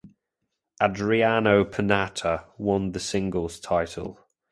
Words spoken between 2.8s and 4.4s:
the singles title.